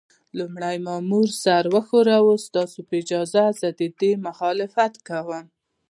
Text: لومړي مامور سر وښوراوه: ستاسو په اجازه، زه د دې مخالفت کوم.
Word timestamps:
لومړي 0.37 0.75
مامور 0.87 1.27
سر 1.43 1.63
وښوراوه: 1.73 2.35
ستاسو 2.47 2.79
په 2.87 2.93
اجازه، 3.01 3.43
زه 3.59 3.69
د 3.79 3.81
دې 3.99 4.11
مخالفت 4.27 4.93
کوم. 5.07 5.43